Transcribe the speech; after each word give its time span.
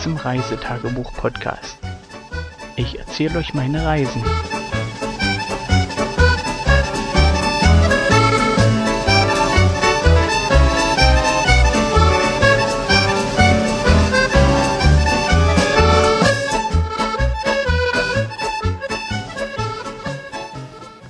Zum 0.00 0.16
Reisetagebuch-Podcast. 0.16 1.78
Ich 2.76 2.98
erzähle 2.98 3.38
euch 3.38 3.54
meine 3.54 3.84
Reisen. 3.84 4.22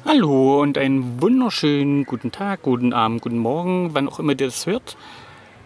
Hallo 0.05 0.63
und 0.63 0.79
einen 0.79 1.21
wunderschönen 1.21 2.05
guten 2.05 2.31
Tag, 2.31 2.63
guten 2.63 2.93
Abend, 2.93 3.23
guten 3.23 3.39
Morgen, 3.39 3.95
wann 3.95 4.09
auch 4.09 4.21
immer 4.21 4.31
ihr 4.33 4.47
das 4.47 4.67
hört. 4.67 4.97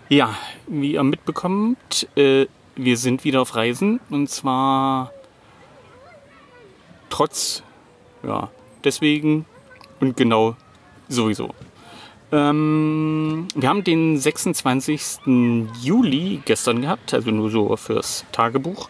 Ja, 0.08 0.34
wie 0.66 0.92
ihr 0.94 1.02
mitbekommt, 1.02 2.08
äh, 2.16 2.46
wir 2.78 2.96
sind 2.96 3.24
wieder 3.24 3.42
auf 3.42 3.54
Reisen 3.54 4.00
und 4.08 4.30
zwar 4.30 5.12
trotz, 7.10 7.62
ja, 8.22 8.50
deswegen 8.84 9.44
und 10.00 10.16
genau 10.16 10.56
sowieso. 11.08 11.50
Ähm, 12.30 13.48
wir 13.54 13.68
haben 13.68 13.84
den 13.84 14.18
26. 14.18 15.20
Juli 15.82 16.40
gestern 16.44 16.82
gehabt, 16.82 17.12
also 17.12 17.30
nur 17.30 17.50
so 17.50 17.76
fürs 17.76 18.24
Tagebuch 18.32 18.88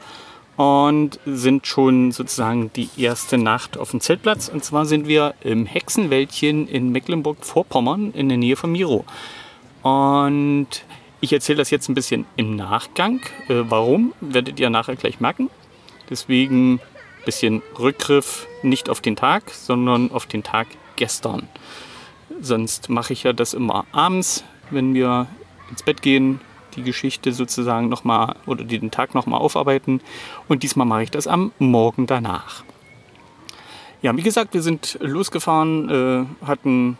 und 0.56 1.20
sind 1.24 1.68
schon 1.68 2.10
sozusagen 2.10 2.72
die 2.72 2.90
erste 2.96 3.38
Nacht 3.38 3.78
auf 3.78 3.92
dem 3.92 4.00
Zeltplatz. 4.00 4.48
Und 4.48 4.64
zwar 4.64 4.86
sind 4.86 5.06
wir 5.06 5.34
im 5.40 5.66
Hexenwäldchen 5.66 6.66
in 6.66 6.90
Mecklenburg-Vorpommern 6.90 8.10
in 8.10 8.28
der 8.28 8.38
Nähe 8.38 8.56
von 8.56 8.72
Miro. 8.72 9.04
Und 9.82 10.84
ich 11.20 11.32
erzähle 11.32 11.58
das 11.58 11.70
jetzt 11.70 11.88
ein 11.88 11.94
bisschen 11.94 12.26
im 12.36 12.56
Nachgang. 12.56 13.20
Äh, 13.48 13.64
warum, 13.68 14.14
werdet 14.20 14.60
ihr 14.60 14.70
nachher 14.70 14.96
gleich 14.96 15.20
merken. 15.20 15.50
Deswegen 16.10 16.74
ein 16.74 16.80
bisschen 17.24 17.62
Rückgriff 17.78 18.46
nicht 18.62 18.88
auf 18.88 19.00
den 19.00 19.16
Tag, 19.16 19.50
sondern 19.50 20.10
auf 20.10 20.26
den 20.26 20.42
Tag 20.42 20.68
gestern. 20.96 21.48
Sonst 22.40 22.88
mache 22.88 23.12
ich 23.12 23.24
ja 23.24 23.32
das 23.32 23.54
immer 23.54 23.84
abends, 23.92 24.44
wenn 24.70 24.94
wir 24.94 25.26
ins 25.70 25.82
Bett 25.82 26.02
gehen, 26.02 26.40
die 26.76 26.82
Geschichte 26.82 27.32
sozusagen 27.32 27.88
nochmal 27.88 28.36
oder 28.46 28.64
den 28.64 28.90
Tag 28.90 29.14
nochmal 29.14 29.40
aufarbeiten. 29.40 30.00
Und 30.46 30.62
diesmal 30.62 30.86
mache 30.86 31.02
ich 31.02 31.10
das 31.10 31.26
am 31.26 31.52
Morgen 31.58 32.06
danach. 32.06 32.64
Ja, 34.00 34.16
wie 34.16 34.22
gesagt, 34.22 34.54
wir 34.54 34.62
sind 34.62 34.96
losgefahren, 35.00 36.28
äh, 36.40 36.46
hatten 36.46 36.96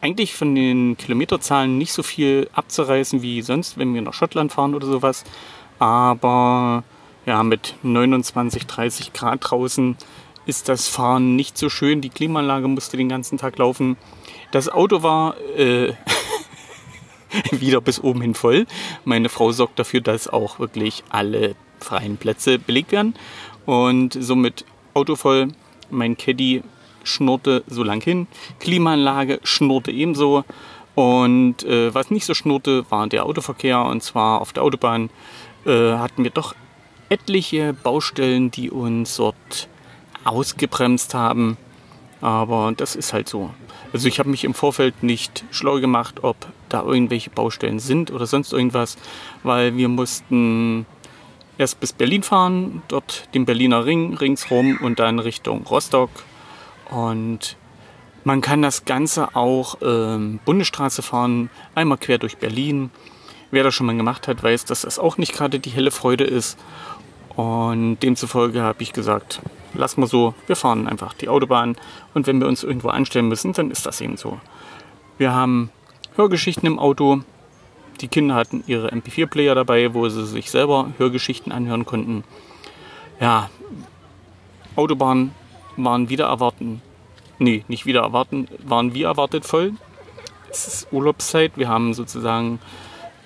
eigentlich 0.00 0.34
von 0.34 0.54
den 0.54 0.96
Kilometerzahlen 0.96 1.76
nicht 1.76 1.92
so 1.92 2.02
viel 2.02 2.48
abzureißen 2.52 3.22
wie 3.22 3.42
sonst, 3.42 3.78
wenn 3.78 3.94
wir 3.94 4.02
nach 4.02 4.14
Schottland 4.14 4.52
fahren 4.52 4.74
oder 4.74 4.86
sowas. 4.86 5.24
Aber 5.78 6.84
ja, 7.26 7.42
mit 7.42 7.74
29, 7.82 8.66
30 8.66 9.12
Grad 9.12 9.40
draußen 9.42 9.96
ist 10.46 10.68
das 10.68 10.88
Fahren 10.88 11.36
nicht 11.36 11.58
so 11.58 11.68
schön. 11.68 12.00
Die 12.00 12.08
Klimaanlage 12.08 12.68
musste 12.68 12.96
den 12.96 13.08
ganzen 13.08 13.38
Tag 13.38 13.58
laufen. 13.58 13.96
Das 14.50 14.68
Auto 14.68 15.02
war 15.02 15.36
äh, 15.56 15.92
wieder 17.50 17.80
bis 17.80 18.00
oben 18.02 18.22
hin 18.22 18.34
voll. 18.34 18.66
Meine 19.04 19.28
Frau 19.28 19.52
sorgt 19.52 19.78
dafür, 19.78 20.00
dass 20.00 20.26
auch 20.26 20.58
wirklich 20.58 21.04
alle 21.10 21.54
freien 21.80 22.16
Plätze 22.16 22.58
belegt 22.58 22.92
werden. 22.92 23.14
Und 23.66 24.16
somit 24.18 24.64
Auto 24.94 25.16
voll. 25.16 25.48
Mein 25.90 26.16
Caddy 26.16 26.62
schnurrte 27.04 27.64
so 27.66 27.82
lang 27.82 28.02
hin. 28.02 28.26
Klimaanlage 28.60 29.40
schnurrte 29.42 29.90
ebenso. 29.90 30.44
Und 30.94 31.62
äh, 31.64 31.94
was 31.94 32.10
nicht 32.10 32.24
so 32.24 32.34
schnurrte, 32.34 32.84
war 32.90 33.06
der 33.06 33.24
Autoverkehr. 33.26 33.82
Und 33.82 34.02
zwar 34.02 34.40
auf 34.40 34.52
der 34.52 34.62
Autobahn 34.62 35.10
äh, 35.64 35.92
hatten 35.92 36.24
wir 36.24 36.30
doch 36.30 36.54
etliche 37.08 37.72
Baustellen, 37.72 38.50
die 38.50 38.70
uns 38.70 39.16
dort 39.16 39.68
ausgebremst 40.24 41.14
haben. 41.14 41.56
Aber 42.20 42.72
das 42.76 42.96
ist 42.96 43.12
halt 43.12 43.28
so. 43.28 43.50
Also 43.92 44.08
ich 44.08 44.18
habe 44.18 44.28
mich 44.28 44.44
im 44.44 44.54
Vorfeld 44.54 45.02
nicht 45.02 45.44
schlau 45.50 45.80
gemacht, 45.80 46.22
ob 46.22 46.36
da 46.68 46.82
irgendwelche 46.82 47.30
Baustellen 47.30 47.78
sind 47.78 48.10
oder 48.10 48.26
sonst 48.26 48.52
irgendwas, 48.52 48.98
weil 49.42 49.76
wir 49.76 49.88
mussten 49.88 50.84
erst 51.56 51.80
bis 51.80 51.92
Berlin 51.92 52.22
fahren, 52.22 52.82
dort 52.88 53.32
den 53.34 53.46
Berliner 53.46 53.84
Ring 53.84 54.14
ringsrum 54.14 54.78
und 54.82 54.98
dann 54.98 55.18
Richtung 55.18 55.64
Rostock 55.66 56.10
und 56.90 57.56
man 58.24 58.40
kann 58.40 58.62
das 58.62 58.84
Ganze 58.84 59.34
auch 59.34 59.76
ähm, 59.82 60.40
Bundesstraße 60.44 61.02
fahren, 61.02 61.50
einmal 61.74 61.98
quer 61.98 62.18
durch 62.18 62.36
Berlin. 62.38 62.90
Wer 63.50 63.64
das 63.64 63.74
schon 63.74 63.86
mal 63.86 63.96
gemacht 63.96 64.28
hat, 64.28 64.42
weiß, 64.42 64.66
dass 64.66 64.82
das 64.82 64.98
auch 64.98 65.16
nicht 65.16 65.32
gerade 65.32 65.58
die 65.60 65.70
helle 65.70 65.90
Freude 65.90 66.24
ist. 66.24 66.58
Und 67.36 68.00
demzufolge 68.00 68.60
habe 68.60 68.82
ich 68.82 68.92
gesagt, 68.92 69.40
lass 69.72 69.96
mal 69.96 70.06
so, 70.06 70.34
wir 70.46 70.56
fahren 70.56 70.86
einfach 70.86 71.14
die 71.14 71.28
Autobahn. 71.28 71.76
Und 72.12 72.26
wenn 72.26 72.40
wir 72.40 72.48
uns 72.48 72.64
irgendwo 72.64 72.88
anstellen 72.88 73.28
müssen, 73.28 73.52
dann 73.52 73.70
ist 73.70 73.86
das 73.86 74.00
eben 74.00 74.16
so. 74.16 74.38
Wir 75.16 75.32
haben 75.32 75.70
Hörgeschichten 76.16 76.66
im 76.66 76.78
Auto. 76.78 77.22
Die 78.00 78.08
Kinder 78.08 78.34
hatten 78.34 78.64
ihre 78.66 78.92
MP4-Player 78.92 79.54
dabei, 79.54 79.94
wo 79.94 80.08
sie 80.08 80.26
sich 80.26 80.50
selber 80.50 80.92
Hörgeschichten 80.98 81.52
anhören 81.52 81.86
konnten. 81.86 82.24
Ja, 83.20 83.50
Autobahn 84.76 85.32
waren 85.84 86.08
wieder 86.08 86.26
erwarten, 86.26 86.82
nee, 87.38 87.64
nicht 87.68 87.86
wieder 87.86 88.02
erwarten, 88.02 88.48
waren 88.64 88.94
wie 88.94 89.02
erwartet 89.02 89.44
voll. 89.44 89.72
Es 90.50 90.66
ist 90.66 90.92
Urlaubszeit. 90.92 91.52
Wir 91.56 91.68
haben 91.68 91.94
sozusagen 91.94 92.58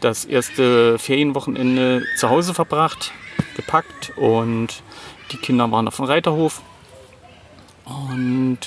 das 0.01 0.25
erste 0.25 0.99
Ferienwochenende 0.99 2.03
zu 2.17 2.29
Hause 2.29 2.55
verbracht, 2.55 3.13
gepackt 3.57 4.13
und 4.17 4.83
die 5.31 5.37
Kinder 5.37 5.71
waren 5.71 5.87
auf 5.89 5.97
dem 5.97 6.07
Reiterhof. 6.07 6.63
Und 7.85 8.59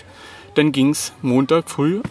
dann 0.55 0.71
ging 0.71 0.89
es 0.91 1.13
Montag 1.21 1.69
früh 1.69 2.01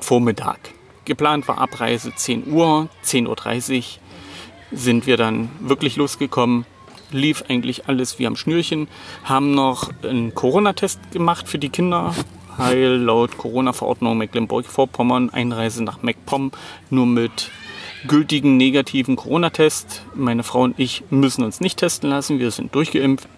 Vormittag. 0.00 0.58
Geplant 1.04 1.46
war 1.48 1.58
Abreise 1.58 2.14
10 2.14 2.50
Uhr, 2.50 2.88
10.30 3.04 3.78
Uhr 3.78 3.84
sind 4.72 5.06
wir 5.06 5.16
dann 5.16 5.50
wirklich 5.60 5.96
losgekommen 5.96 6.64
lief 7.12 7.44
eigentlich 7.48 7.88
alles 7.88 8.18
wie 8.18 8.26
am 8.26 8.36
Schnürchen. 8.36 8.88
Haben 9.24 9.54
noch 9.54 9.90
einen 10.02 10.34
Corona-Test 10.34 11.12
gemacht 11.12 11.48
für 11.48 11.58
die 11.58 11.68
Kinder, 11.68 12.14
weil 12.56 12.96
laut 12.96 13.38
Corona-Verordnung 13.38 14.18
Mecklenburg-Vorpommern 14.18 15.30
Einreise 15.30 15.82
nach 15.82 16.02
MacPom 16.02 16.52
nur 16.90 17.06
mit 17.06 17.50
gültigen 18.06 18.56
negativen 18.56 19.16
Corona-Test. 19.16 20.04
Meine 20.14 20.42
Frau 20.42 20.62
und 20.62 20.78
ich 20.78 21.04
müssen 21.10 21.44
uns 21.44 21.60
nicht 21.60 21.78
testen 21.78 22.10
lassen, 22.10 22.38
wir 22.38 22.50
sind 22.50 22.74
durchgeimpft. 22.74 23.28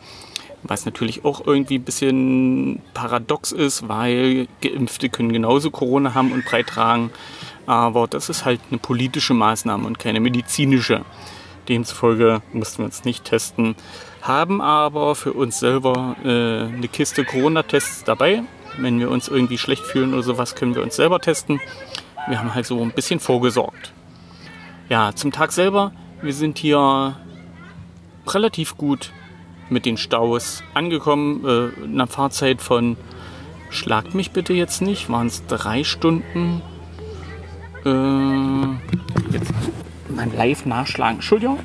Was 0.67 0.87
natürlich 0.87 1.27
auch 1.27 1.47
irgendwie 1.47 1.77
ein 1.79 1.85
bisschen 1.85 2.81
paradox 2.95 3.53
ist, 3.53 3.87
weil 3.87 4.49
Geimpfte 4.63 5.11
können 5.11 5.31
genauso 5.31 5.71
Corona 5.71 6.15
haben 6.15 6.33
und 6.33 6.47
breit 6.47 6.69
tragen. 6.69 7.11
Aber 7.67 8.07
das 8.07 8.31
ist 8.31 8.47
halt 8.47 8.61
eine 8.71 8.79
politische 8.79 9.35
Maßnahme 9.35 9.87
und 9.87 9.99
keine 9.99 10.21
medizinische. 10.21 11.05
Demzufolge 11.69 12.43
mussten 12.53 12.79
wir 12.79 12.87
uns 12.87 13.05
nicht 13.05 13.25
testen, 13.25 13.77
haben 14.23 14.61
aber 14.61 15.15
für 15.15 15.33
uns 15.33 15.59
selber 15.59 16.17
äh, 16.25 16.73
eine 16.73 16.89
Kiste 16.89 17.25
Corona-Tests 17.25 18.05
dabei. 18.05 18.43
Wenn 18.79 18.99
wir 18.99 19.11
uns 19.11 19.29
irgendwie 19.29 19.59
schlecht 19.59 19.85
fühlen 19.85 20.15
oder 20.15 20.23
sowas, 20.23 20.55
können 20.55 20.75
wir 20.75 20.83
uns 20.83 20.97
selber 20.97 21.21
testen. 21.21 21.61
Wir 22.29 22.39
haben 22.39 22.55
halt 22.55 22.67
so 22.67 22.81
ein 22.81 22.91
bisschen 22.91 23.21
vorgesorgt. 23.21 23.93
Ja, 24.89 25.15
zum 25.15 25.33
Tag 25.33 25.53
selber, 25.53 25.93
wir 26.23 26.33
sind 26.33 26.59
hier 26.59 27.17
relativ 28.27 28.77
gut 28.77 29.13
mit 29.69 29.87
den 29.87 29.97
Staus 29.97 30.63
angekommen. 30.75 31.45
Äh, 31.45 31.85
einer 31.85 32.07
Fahrzeit 32.07 32.61
von, 32.61 32.97
schlagt 33.71 34.15
mich 34.15 34.31
bitte 34.31 34.53
jetzt 34.53 34.83
nicht, 34.83 35.11
waren 35.11 35.27
es 35.27 35.47
drei 35.47 35.85
Stunden. 35.85 36.63
Äh, 37.85 39.33
jetzt 39.33 39.53
mal 40.15 40.29
live 40.37 40.67
nachschlagen. 40.67 41.17
Entschuldigung. 41.17 41.59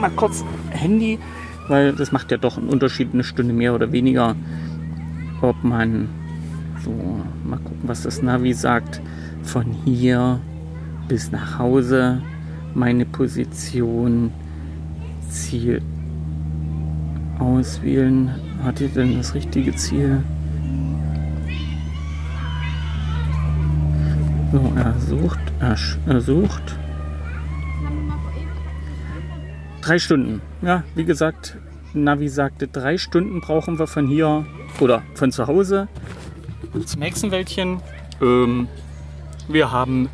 Mal 0.00 0.10
kurz 0.16 0.44
Handy, 0.70 1.18
weil 1.68 1.92
das 1.92 2.12
macht 2.12 2.30
ja 2.30 2.38
doch 2.38 2.56
einen 2.56 2.68
Unterschied, 2.68 3.10
eine 3.12 3.24
Stunde 3.24 3.52
mehr 3.52 3.74
oder 3.74 3.92
weniger, 3.92 4.34
ob 5.42 5.62
man 5.62 6.08
so, 6.84 6.92
mal 7.44 7.58
gucken, 7.58 7.82
was 7.82 8.02
das 8.02 8.22
Navi 8.22 8.54
sagt, 8.54 9.00
von 9.42 9.66
hier 9.84 10.40
bis 11.08 11.30
nach 11.32 11.58
Hause, 11.58 12.22
meine 12.74 13.04
Position, 13.04 14.32
Ziel 15.28 15.82
auswählen. 17.38 18.30
Hat 18.62 18.80
ihr 18.80 18.88
denn 18.88 19.16
das 19.16 19.34
richtige 19.34 19.74
Ziel? 19.74 20.22
So, 24.52 24.72
er 24.74 24.94
sucht, 24.98 25.38
er, 25.60 25.76
er 26.06 26.20
sucht. 26.20 26.78
Drei 29.80 29.98
Stunden. 29.98 30.42
Ja, 30.60 30.82
wie 30.94 31.04
gesagt, 31.04 31.56
Navi 31.94 32.28
sagte, 32.28 32.66
drei 32.66 32.98
Stunden 32.98 33.40
brauchen 33.40 33.78
wir 33.78 33.86
von 33.86 34.06
hier 34.06 34.44
oder 34.80 35.02
von 35.14 35.30
zu 35.30 35.46
Hause 35.46 35.88
zum 36.84 37.02
Hexenwäldchen. 37.02 37.80
Ähm, 38.20 38.68
wir 39.48 39.72
haben 39.72 40.08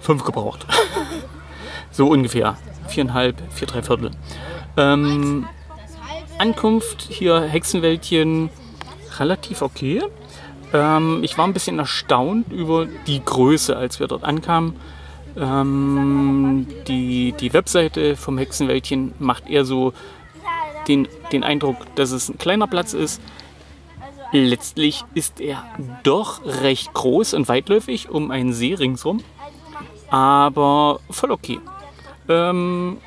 fünf 0.00 0.24
gebraucht. 0.24 0.66
So 1.92 2.08
ungefähr. 2.08 2.56
Viereinhalb, 2.86 3.36
vier, 3.50 3.66
drei 3.66 3.82
Viertel. 3.82 4.12
Ähm, 4.76 5.44
Ankunft 6.38 7.02
hier 7.02 7.40
Hexenwäldchen 7.42 8.48
relativ 9.18 9.60
okay. 9.60 10.00
Ähm, 10.72 11.20
ich 11.22 11.36
war 11.36 11.46
ein 11.46 11.52
bisschen 11.52 11.78
erstaunt 11.78 12.52
über 12.52 12.86
die 13.06 13.22
Größe, 13.24 13.76
als 13.76 14.00
wir 14.00 14.06
dort 14.06 14.24
ankamen. 14.24 14.76
Ähm, 15.36 16.66
die, 16.88 17.32
die 17.32 17.52
Webseite 17.52 18.16
vom 18.16 18.38
Hexenwäldchen 18.38 19.12
macht 19.18 19.48
eher 19.48 19.64
so 19.64 19.92
den, 20.88 21.08
den 21.32 21.44
Eindruck, 21.44 21.76
dass 21.94 22.10
es 22.10 22.28
ein 22.28 22.38
kleiner 22.38 22.66
Platz 22.66 22.94
ist. 22.94 23.20
Letztlich 24.32 25.04
ist 25.14 25.40
er 25.40 25.64
doch 26.04 26.40
recht 26.44 26.92
groß 26.94 27.34
und 27.34 27.48
weitläufig 27.48 28.10
um 28.10 28.30
einen 28.30 28.52
See 28.52 28.74
ringsrum. 28.74 29.22
Aber 30.08 31.00
voll 31.10 31.32
okay. 31.32 31.60
Ähm, 32.28 32.98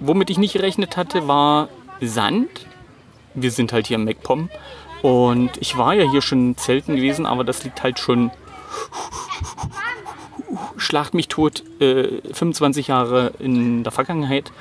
womit 0.00 0.30
ich 0.30 0.38
nicht 0.38 0.52
gerechnet 0.52 0.96
hatte, 0.96 1.28
war 1.28 1.68
Sand. 2.00 2.48
Wir 3.34 3.50
sind 3.50 3.72
halt 3.72 3.86
hier 3.86 3.96
im 3.96 4.04
MacPom. 4.04 4.50
Und 5.02 5.50
ich 5.60 5.76
war 5.76 5.94
ja 5.94 6.10
hier 6.10 6.22
schon 6.22 6.56
Zelten 6.56 6.96
gewesen, 6.96 7.26
aber 7.26 7.44
das 7.44 7.64
liegt 7.64 7.82
halt 7.82 7.98
schon 7.98 8.30
schlacht 10.76 11.14
mich 11.14 11.28
tot, 11.28 11.64
äh, 11.80 12.20
25 12.32 12.88
Jahre 12.88 13.32
in 13.38 13.82
der 13.82 13.92
Vergangenheit. 13.92 14.52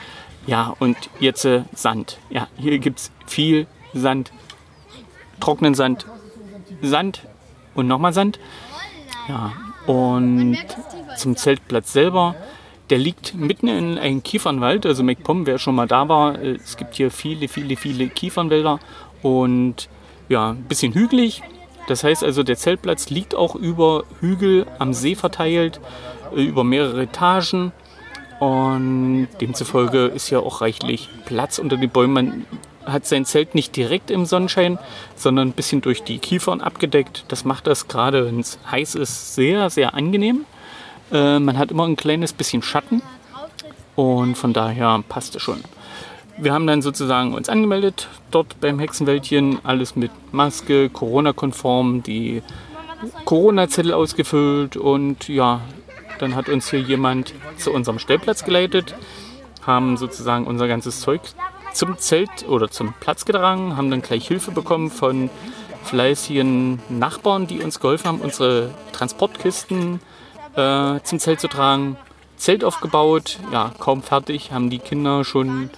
Ja, 0.47 0.75
und 0.79 0.97
jetzt 1.19 1.45
äh, 1.45 1.63
Sand. 1.73 2.17
Ja, 2.29 2.47
hier 2.57 2.77
gibt 2.79 2.99
es 2.99 3.11
viel 3.25 3.67
Sand, 3.93 4.31
trockenen 5.39 5.75
Sand, 5.75 6.05
Sand 6.81 7.21
und 7.73 7.88
nochmal 7.88 8.13
Sand. 8.13 8.39
Ja, 9.27 9.53
und 9.88 10.57
zum 11.17 11.35
Zeltplatz 11.35 11.93
selber. 11.93 12.35
Der 12.91 12.99
liegt 12.99 13.33
mitten 13.33 13.67
in 13.67 13.97
einem 13.97 14.21
Kiefernwald, 14.21 14.85
also 14.85 15.01
MacPom, 15.01 15.47
wer 15.47 15.57
schon 15.57 15.73
mal 15.73 15.88
da 15.88 16.07
war. 16.07 16.39
Äh, 16.39 16.55
es 16.55 16.77
gibt 16.77 16.95
hier 16.95 17.09
viele, 17.09 17.47
viele, 17.47 17.75
viele 17.75 18.07
Kiefernwälder 18.07 18.79
und 19.23 19.89
ja, 20.30 20.51
ein 20.51 20.63
bisschen 20.63 20.94
hügelig. 20.94 21.42
Das 21.88 22.04
heißt 22.04 22.24
also, 22.24 22.44
der 22.44 22.57
Zeltplatz 22.57 23.10
liegt 23.10 23.36
auch 23.36 23.56
über 23.56 24.06
Hügel 24.19 24.66
am 24.80 24.94
See 24.94 25.16
verteilt, 25.16 25.80
äh, 26.36 26.42
über 26.42 26.63
mehrere 26.63 27.04
Etagen. 27.04 27.72
Und 28.39 29.30
demzufolge 29.39 30.06
ist 30.06 30.30
ja 30.30 30.39
auch 30.39 30.62
reichlich 30.62 31.10
Platz 31.25 31.57
unter 31.60 31.77
den 31.77 31.89
Bäumen. 31.89 32.13
Man 32.13 32.45
hat 32.86 33.06
sein 33.06 33.25
Zelt 33.25 33.56
nicht 33.56 33.75
direkt 33.75 34.12
im 34.12 34.25
Sonnenschein, 34.25 34.77
sondern 35.16 35.50
ein 35.50 35.54
bisschen 35.54 35.81
durch 35.81 36.04
die 36.04 36.19
Kiefern 36.19 36.62
abgedeckt. 36.62 37.25
Das 37.30 37.45
macht 37.45 37.68
das 37.68 37.88
gerade, 37.88 38.25
wenn 38.25 38.39
es 38.39 38.60
heiß 38.69 38.95
ist, 38.95 39.36
sehr, 39.36 39.69
sehr 39.69 39.94
angenehm. 39.94 40.45
Äh, 41.12 41.39
man 41.39 41.57
hat 41.57 41.72
immer 41.72 41.86
ein 41.86 41.95
kleines 41.95 42.33
bisschen 42.33 42.62
Schatten 42.62 43.01
und 43.95 44.36
von 44.36 44.54
daher 44.54 45.04
passt 45.07 45.36
es 45.36 45.42
schon. 45.42 45.63
Wir 46.37 46.53
haben 46.53 46.67
dann 46.67 46.81
sozusagen 46.81 47.33
uns 47.33 47.47
angemeldet 47.47 48.09
dort 48.31 48.59
beim 48.59 48.79
Hexenwäldchen, 48.79 49.59
alles 49.63 49.95
mit 49.95 50.11
Maske, 50.33 50.89
Corona-konform, 50.89 52.03
die 52.03 52.41
Corona-Zettel 53.23 53.93
ausgefüllt 53.93 54.75
und 54.75 55.29
ja, 55.29 55.61
dann 56.19 56.35
hat 56.35 56.49
uns 56.49 56.69
hier 56.69 56.79
jemand 56.79 57.33
zu 57.57 57.71
unserem 57.71 57.99
Stellplatz 57.99 58.43
geleitet, 58.43 58.95
haben 59.65 59.97
sozusagen 59.97 60.45
unser 60.45 60.67
ganzes 60.67 60.99
Zeug 60.99 61.21
zum 61.73 61.97
Zelt 61.97 62.47
oder 62.47 62.69
zum 62.69 62.93
Platz 62.99 63.25
getragen, 63.25 63.77
haben 63.77 63.89
dann 63.89 64.01
gleich 64.01 64.27
Hilfe 64.27 64.51
bekommen 64.51 64.89
von 64.89 65.29
fleißigen 65.83 66.79
Nachbarn, 66.89 67.47
die 67.47 67.61
uns 67.61 67.79
geholfen 67.79 68.07
haben, 68.07 68.21
unsere 68.21 68.71
Transportkisten 68.91 69.99
äh, 70.55 70.99
zum 71.03 71.19
Zelt 71.19 71.39
zu 71.39 71.47
tragen. 71.47 71.97
Zelt 72.38 72.63
aufgebaut, 72.63 73.39
ja, 73.53 73.71
kaum 73.79 74.03
fertig, 74.03 74.51
haben 74.51 74.69
die 74.69 74.79
Kinder 74.79 75.23
schon 75.23 75.69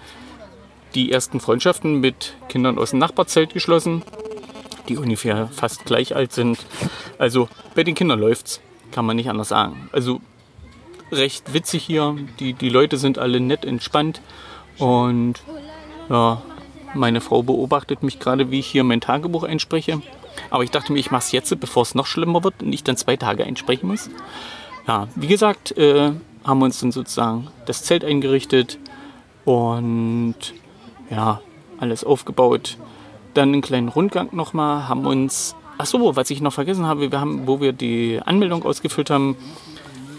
die 0.95 1.11
ersten 1.11 1.39
Freundschaften 1.39 1.99
mit 1.99 2.35
Kindern 2.49 2.77
aus 2.77 2.91
dem 2.91 2.99
Nachbarzelt 2.99 3.53
geschlossen, 3.53 4.03
die 4.87 4.97
ungefähr 4.97 5.47
fast 5.47 5.85
gleich 5.85 6.15
alt 6.15 6.33
sind. 6.33 6.59
Also 7.17 7.49
bei 7.75 7.83
den 7.83 7.95
Kindern 7.95 8.19
läuft's, 8.19 8.61
kann 8.91 9.05
man 9.05 9.15
nicht 9.15 9.29
anders 9.29 9.49
sagen. 9.49 9.89
Also 9.91 10.21
recht 11.11 11.53
witzig 11.53 11.83
hier, 11.83 12.15
die, 12.39 12.53
die 12.53 12.69
Leute 12.69 12.97
sind 12.97 13.17
alle 13.17 13.39
nett 13.39 13.65
entspannt 13.65 14.21
und 14.77 15.35
ja, 16.09 16.41
meine 16.93 17.21
Frau 17.21 17.43
beobachtet 17.43 18.03
mich 18.03 18.19
gerade, 18.19 18.51
wie 18.51 18.59
ich 18.59 18.67
hier 18.67 18.83
mein 18.83 19.01
Tagebuch 19.01 19.43
einspreche. 19.43 20.01
Aber 20.49 20.63
ich 20.63 20.71
dachte 20.71 20.93
mir, 20.93 20.99
ich 20.99 21.11
mache 21.11 21.23
es 21.23 21.31
jetzt, 21.31 21.59
bevor 21.59 21.83
es 21.83 21.95
noch 21.95 22.05
schlimmer 22.05 22.43
wird 22.43 22.61
und 22.61 22.71
ich 22.71 22.83
dann 22.83 22.97
zwei 22.97 23.17
Tage 23.17 23.43
einsprechen 23.43 23.89
muss. 23.89 24.09
Ja, 24.87 25.07
wie 25.15 25.27
gesagt, 25.27 25.77
äh, 25.77 26.11
haben 26.43 26.59
wir 26.59 26.65
uns 26.65 26.79
dann 26.79 26.91
sozusagen 26.91 27.49
das 27.65 27.83
Zelt 27.83 28.05
eingerichtet 28.05 28.77
und 29.43 30.35
ja, 31.09 31.41
alles 31.79 32.03
aufgebaut. 32.03 32.77
Dann 33.33 33.53
einen 33.53 33.61
kleinen 33.61 33.89
Rundgang 33.89 34.29
nochmal, 34.31 34.87
haben 34.87 35.05
uns, 35.05 35.55
ach 35.77 35.85
so, 35.85 36.15
was 36.15 36.29
ich 36.29 36.41
noch 36.41 36.53
vergessen 36.53 36.85
habe, 36.85 37.11
wir 37.11 37.19
haben, 37.19 37.47
wo 37.47 37.61
wir 37.61 37.73
die 37.73 38.19
Anmeldung 38.25 38.63
ausgefüllt 38.63 39.09
haben, 39.09 39.37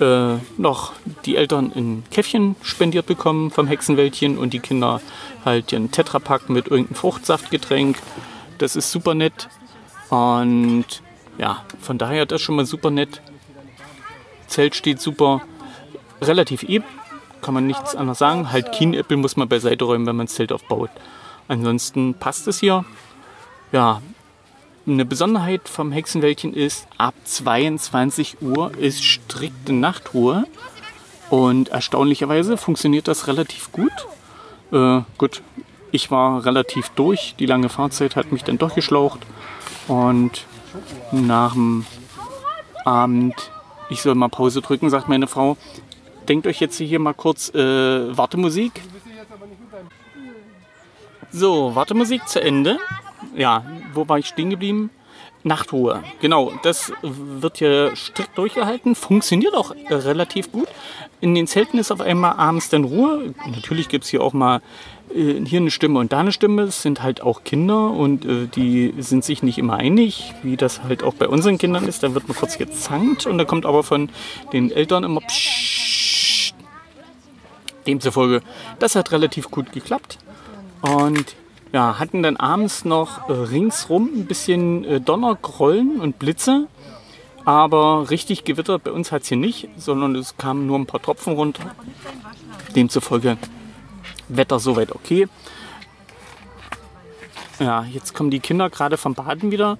äh, 0.00 0.36
noch 0.56 0.92
die 1.24 1.36
Eltern 1.36 1.72
ein 1.74 2.04
Käffchen 2.10 2.54
spendiert 2.62 3.06
bekommen 3.06 3.50
vom 3.50 3.66
Hexenwäldchen 3.66 4.38
und 4.38 4.52
die 4.52 4.60
Kinder 4.60 5.00
halt 5.44 5.72
ihren 5.72 5.90
Tetrapack 5.90 6.48
mit 6.48 6.68
irgendeinem 6.68 6.94
Fruchtsaftgetränk. 6.94 7.98
Das 8.58 8.76
ist 8.76 8.92
super 8.92 9.14
nett. 9.14 9.48
Und 10.10 10.86
ja, 11.36 11.64
von 11.80 11.98
daher 11.98 12.26
das 12.26 12.40
schon 12.40 12.56
mal 12.56 12.66
super 12.66 12.90
nett. 12.90 13.20
Zelt 14.46 14.74
steht 14.74 15.00
super, 15.00 15.42
relativ 16.22 16.62
eben, 16.62 16.84
kann 17.42 17.54
man 17.54 17.66
nichts 17.66 17.94
anderes 17.94 18.18
sagen. 18.18 18.52
Halt 18.52 18.72
Kienäppel 18.72 19.16
muss 19.16 19.36
man 19.36 19.48
beiseite 19.48 19.84
räumen, 19.84 20.06
wenn 20.06 20.16
man 20.16 20.26
das 20.26 20.34
Zelt 20.34 20.52
aufbaut. 20.52 20.90
Ansonsten 21.48 22.14
passt 22.14 22.46
es 22.48 22.60
hier. 22.60 22.84
Ja, 23.72 24.00
eine 24.86 25.04
Besonderheit 25.04 25.68
vom 25.68 25.92
Hexenwäldchen 25.92 26.54
ist, 26.54 26.86
ab 26.96 27.14
22 27.24 28.40
Uhr 28.40 28.72
ist 28.78 29.04
strikte 29.04 29.72
Nachtruhe. 29.72 30.44
Und 31.30 31.68
erstaunlicherweise 31.68 32.56
funktioniert 32.56 33.06
das 33.06 33.26
relativ 33.26 33.70
gut. 33.70 33.92
Äh, 34.72 35.02
gut, 35.18 35.42
ich 35.92 36.10
war 36.10 36.44
relativ 36.44 36.88
durch. 36.90 37.34
Die 37.38 37.46
lange 37.46 37.68
Fahrzeit 37.68 38.16
hat 38.16 38.32
mich 38.32 38.44
dann 38.44 38.58
doch 38.58 38.74
geschlaucht. 38.74 39.20
Und 39.88 40.46
nach 41.12 41.52
dem 41.52 41.84
Abend, 42.84 43.34
ich 43.90 44.00
soll 44.02 44.14
mal 44.14 44.28
Pause 44.28 44.62
drücken, 44.62 44.90
sagt 44.90 45.08
meine 45.08 45.26
Frau. 45.26 45.56
Denkt 46.28 46.46
euch 46.46 46.60
jetzt 46.60 46.76
hier 46.78 46.98
mal 46.98 47.14
kurz 47.14 47.48
äh, 47.54 48.16
Wartemusik. 48.16 48.72
So, 51.30 51.74
Wartemusik 51.74 52.28
zu 52.28 52.40
Ende 52.40 52.78
ja, 53.36 53.64
wo 53.94 54.08
war 54.08 54.18
ich 54.18 54.26
stehen 54.26 54.50
geblieben? 54.50 54.90
Nachtruhe. 55.44 56.02
Genau, 56.20 56.52
das 56.62 56.92
wird 57.02 57.58
hier 57.58 57.94
strikt 57.94 58.36
durchgehalten, 58.36 58.94
funktioniert 58.94 59.54
auch 59.54 59.70
äh, 59.70 59.94
relativ 59.94 60.50
gut. 60.50 60.68
In 61.20 61.34
den 61.34 61.46
Zelten 61.46 61.78
ist 61.78 61.92
auf 61.92 62.00
einmal 62.00 62.32
abends 62.32 62.68
dann 62.70 62.84
Ruhe. 62.84 63.34
Natürlich 63.46 63.88
gibt 63.88 64.04
es 64.04 64.10
hier 64.10 64.20
auch 64.22 64.32
mal 64.32 64.60
äh, 65.14 65.44
hier 65.44 65.60
eine 65.60 65.70
Stimme 65.70 66.00
und 66.00 66.12
da 66.12 66.18
eine 66.18 66.32
Stimme. 66.32 66.62
Es 66.62 66.82
sind 66.82 67.02
halt 67.02 67.22
auch 67.22 67.44
Kinder 67.44 67.92
und 67.92 68.24
äh, 68.24 68.46
die 68.48 68.94
sind 68.98 69.24
sich 69.24 69.42
nicht 69.44 69.58
immer 69.58 69.74
einig, 69.74 70.34
wie 70.42 70.56
das 70.56 70.82
halt 70.82 71.04
auch 71.04 71.14
bei 71.14 71.28
unseren 71.28 71.56
Kindern 71.56 71.86
ist. 71.86 72.02
Da 72.02 72.14
wird 72.14 72.26
man 72.26 72.36
kurz 72.36 72.58
gezankt 72.58 73.26
und 73.26 73.38
da 73.38 73.44
kommt 73.44 73.64
aber 73.64 73.84
von 73.84 74.10
den 74.52 74.72
Eltern 74.72 75.04
immer 75.04 75.20
Psst. 75.20 75.87
Demzufolge, 77.88 78.42
das 78.78 78.94
hat 78.94 79.10
relativ 79.10 79.50
gut 79.50 79.72
geklappt. 79.72 80.18
Und 80.82 81.34
ja, 81.72 81.98
hatten 81.98 82.22
dann 82.22 82.36
abends 82.36 82.84
noch 82.84 83.28
äh, 83.28 83.32
ringsrum 83.32 84.10
ein 84.14 84.26
bisschen 84.26 84.84
äh, 84.84 85.00
Donnergrollen 85.00 86.00
und 86.00 86.18
Blitze. 86.18 86.68
Aber 87.44 88.10
richtig 88.10 88.44
gewittert 88.44 88.84
bei 88.84 88.92
uns 88.92 89.10
hat 89.10 89.22
es 89.22 89.28
hier 89.28 89.38
nicht, 89.38 89.68
sondern 89.78 90.14
es 90.14 90.36
kamen 90.36 90.66
nur 90.66 90.78
ein 90.78 90.86
paar 90.86 91.00
Tropfen 91.00 91.32
runter. 91.32 91.74
Demzufolge 92.76 93.38
Wetter 94.28 94.58
soweit 94.58 94.94
okay. 94.94 95.28
Ja, 97.58 97.84
jetzt 97.84 98.14
kommen 98.14 98.30
die 98.30 98.40
Kinder 98.40 98.68
gerade 98.68 98.98
vom 98.98 99.14
Baden 99.14 99.50
wieder. 99.50 99.78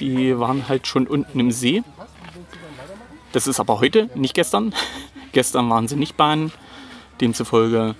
Die 0.00 0.38
waren 0.38 0.68
halt 0.68 0.88
schon 0.88 1.06
unten 1.06 1.38
im 1.38 1.52
See. 1.52 1.82
Das 3.32 3.46
ist 3.46 3.60
aber 3.60 3.80
heute, 3.80 4.10
nicht 4.14 4.34
gestern. 4.34 4.74
gestern 5.32 5.70
waren 5.70 5.88
sie 5.88 5.96
nicht 5.96 6.16
baden. 6.16 6.52
Demzufolge. 7.20 7.94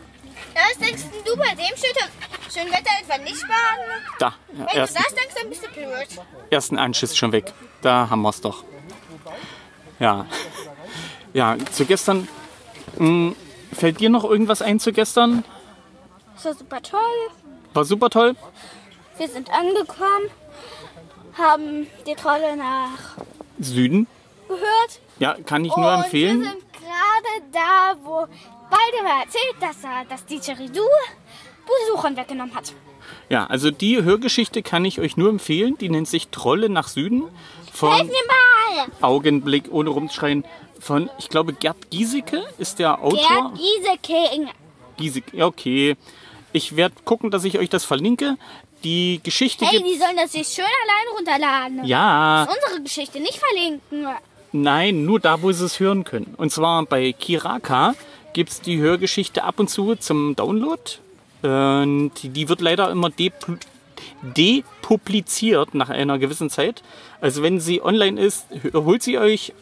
Was 0.54 0.78
denkst 0.78 1.02
du 1.25 1.37
bei 1.37 1.49
dem 1.54 1.76
Schütte? 1.76 2.04
Schön 2.52 2.66
Wetter 2.71 2.90
etwa 3.02 3.18
nicht 3.23 3.40
baden? 3.42 4.02
Da, 4.18 4.35
Wenn 4.52 4.66
du 4.66 4.73
ersten, 4.75 5.02
das 5.02 5.14
denkst, 5.14 5.35
dann 5.40 5.49
bist 5.50 5.64
du 5.64 5.68
blöd. 5.73 6.09
ersten 6.50 6.78
Anschiss 6.78 7.16
schon 7.16 7.33
weg. 7.33 7.52
Da 7.83 8.09
haben 8.11 8.23
wir 8.23 8.28
es 8.30 8.40
doch. 8.40 8.64
Ja. 9.99 10.26
Ja, 11.33 11.56
zu 11.73 11.85
gestern. 11.85 12.28
Mh, 12.99 13.35
fällt 13.73 13.99
dir 14.00 14.11
noch 14.11 14.25
irgendwas 14.25 14.62
ein 14.62 14.78
zu 14.78 14.92
gestern? 14.92 15.44
Das 16.37 16.44
war 16.47 16.54
super 16.54 16.83
toll. 16.83 17.00
War 17.73 17.85
super 17.85 18.11
toll. 18.11 18.37
Wir 19.18 19.28
sind 19.28 19.50
angekommen, 19.50 20.30
haben 21.38 21.87
die 22.06 22.14
Trolle 22.14 22.56
nach 22.56 23.16
Süden. 23.59 24.06
gehört. 24.49 25.00
Ja, 25.18 25.37
kann 25.47 25.64
ich 25.64 25.76
nur 25.76 25.92
empfehlen. 25.92 26.47
Gerade 26.85 27.45
da, 27.53 27.97
wo 28.03 28.26
mal 29.05 29.21
erzählt, 29.23 29.57
dass 29.61 29.83
er 29.85 30.05
das 30.09 30.25
Didgeridoo 30.26 30.83
Besuchern 31.67 32.17
weggenommen 32.17 32.55
hat. 32.55 32.73
Ja, 33.29 33.47
also 33.47 33.71
die 33.71 34.03
Hörgeschichte 34.03 34.62
kann 34.62 34.85
ich 34.85 35.00
euch 35.00 35.17
nur 35.17 35.31
empfehlen. 35.31 35.79
Die 35.79 35.88
nennt 35.88 36.09
sich 36.09 36.29
Trolle 36.29 36.69
nach 36.69 36.88
Süden 36.88 37.25
von 37.73 38.07
mir 38.07 38.12
mal! 38.12 38.87
Augenblick 39.00 39.64
ohne 39.71 39.91
rumzuschreien 39.91 40.45
von, 40.79 41.09
ich 41.19 41.29
glaube, 41.29 41.55
Gerd 41.55 41.91
Giesecke 41.91 42.45
ist 42.59 42.79
der 42.79 43.03
Autor. 43.03 43.19
Gerd 43.19 43.55
Gieseking. 43.55 44.50
Giesecke, 44.97 45.37
ja, 45.37 45.47
okay. 45.47 45.97
Ich 46.53 46.76
werde 46.76 46.95
gucken, 47.05 47.31
dass 47.31 47.45
ich 47.45 47.59
euch 47.59 47.71
das 47.71 47.85
verlinke. 47.85 48.37
Die 48.85 49.21
Geschichte 49.23 49.64
Hey, 49.64 49.83
die 49.83 49.97
sollen 49.97 50.17
das 50.17 50.33
sich 50.33 50.47
schön 50.47 50.64
allein 50.64 51.17
runterladen. 51.17 51.85
ja, 51.85 52.43
Unsere 52.43 52.83
Geschichte 52.83 53.19
nicht 53.19 53.38
verlinken. 53.38 54.07
Nein, 54.55 55.05
nur 55.05 55.21
da, 55.21 55.43
wo 55.43 55.53
sie 55.53 55.65
es 55.65 55.79
hören 55.81 56.05
können. 56.05 56.35
Und 56.37 56.51
zwar 56.51 56.85
bei 56.87 57.13
Kiraka 57.13 57.95
gibt 58.33 58.51
es 58.51 58.61
die 58.61 58.79
Hörgeschichte 58.79 59.45
ab 59.45 59.59
und 59.61 59.69
zu 59.69 59.95
zum 59.97 60.35
Download. 60.37 60.81
Und 61.43 62.13
die 62.23 62.49
wird 62.49 62.61
leider 62.63 62.91
immer 62.91 63.09
depl- 63.09 63.61
depubliziert 64.23 65.75
nach 65.75 65.91
einer 65.91 66.19
gewissen 66.19 66.49
Zeit. 66.51 66.83
Also 67.21 67.43
wenn 67.43 67.61
sie 67.61 67.83
online 67.83 68.21
ist, 68.21 68.47
holt 68.73 69.03
sie 69.03 69.19
euch, 69.19 69.53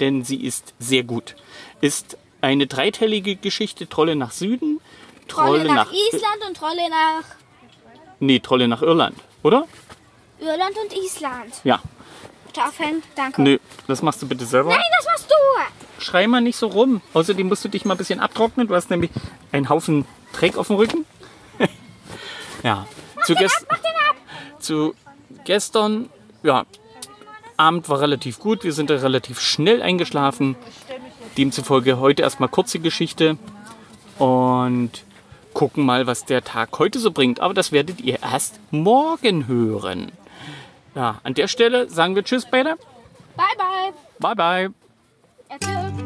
denn 0.00 0.24
sie 0.24 0.36
ist 0.36 0.74
sehr 0.78 1.02
gut. 1.02 1.36
Ist 1.80 2.16
eine 2.40 2.66
dreiteilige 2.66 3.36
Geschichte, 3.36 3.88
Trolle 3.88 4.16
nach 4.16 4.32
Süden, 4.32 4.80
Trolle 5.28 5.64
Trolle, 5.64 5.74
nach 5.74 5.92
Island 5.92 6.44
und 6.48 6.56
Trolle 6.56 6.88
nach 6.90 7.24
Nee, 8.18 8.38
Trolle 8.38 8.68
nach 8.68 8.80
Irland, 8.80 9.16
oder? 9.42 9.66
Irland 10.40 10.74
und 10.82 10.96
Island. 10.96 11.52
Ja. 11.64 11.82
Aufhören, 12.58 13.02
danke. 13.14 13.42
Nö, 13.42 13.58
das 13.86 14.02
machst 14.02 14.22
du 14.22 14.28
bitte 14.28 14.44
selber. 14.44 14.70
Nein, 14.70 14.80
das 14.98 15.06
machst 15.06 15.30
du. 15.30 16.02
Schrei 16.02 16.26
mal 16.26 16.40
nicht 16.40 16.56
so 16.56 16.68
rum. 16.68 17.00
Außerdem 17.14 17.48
musst 17.48 17.64
du 17.64 17.68
dich 17.68 17.84
mal 17.84 17.94
ein 17.94 17.98
bisschen 17.98 18.20
abtrocknen. 18.20 18.68
Du 18.68 18.74
hast 18.74 18.90
nämlich 18.90 19.10
einen 19.52 19.68
Haufen 19.68 20.04
Dreck 20.32 20.56
auf 20.56 20.68
dem 20.68 20.76
Rücken. 20.76 21.06
ja. 22.62 22.86
Zu, 23.24 23.34
gest 23.34 23.66
zu 24.60 24.94
gestern, 25.44 26.10
ja, 26.42 26.64
Abend 27.56 27.88
war 27.88 28.00
relativ 28.00 28.38
gut. 28.38 28.64
Wir 28.64 28.72
sind 28.72 28.90
da 28.90 28.96
relativ 28.96 29.40
schnell 29.40 29.82
eingeschlafen. 29.82 30.56
Demzufolge 31.38 31.98
heute 31.98 32.22
erstmal 32.22 32.48
kurze 32.48 32.78
Geschichte 32.78 33.38
und 34.18 34.90
gucken 35.54 35.84
mal, 35.84 36.06
was 36.06 36.24
der 36.24 36.44
Tag 36.44 36.78
heute 36.78 36.98
so 36.98 37.10
bringt. 37.10 37.40
Aber 37.40 37.54
das 37.54 37.72
werdet 37.72 38.00
ihr 38.00 38.22
erst 38.22 38.60
morgen 38.70 39.46
hören. 39.46 40.12
Ja, 40.96 41.20
an 41.24 41.34
der 41.34 41.46
Stelle 41.46 41.90
sagen 41.90 42.16
wir 42.16 42.24
Tschüss 42.24 42.46
beide. 42.50 42.76
Bye, 43.36 43.92
bye. 44.18 44.34
Bye, 44.34 44.72
bye. 45.60 46.05